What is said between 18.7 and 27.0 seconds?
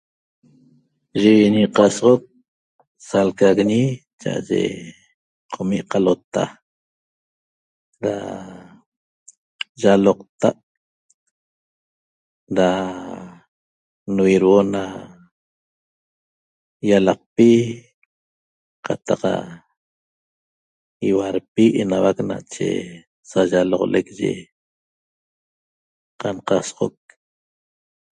qataq ihuarpi enauac nache sayaloqlec ye qanqasoxoc